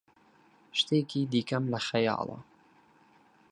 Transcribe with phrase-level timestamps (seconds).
[0.79, 2.37] شتێکی دیکەم لە خەیاڵە.